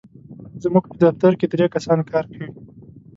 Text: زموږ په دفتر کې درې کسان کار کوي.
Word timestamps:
زموږ 0.63 0.83
په 0.89 0.95
دفتر 1.03 1.31
کې 1.39 1.45
درې 1.53 1.65
کسان 1.75 1.99
کار 2.11 2.25
کوي. 2.33 2.49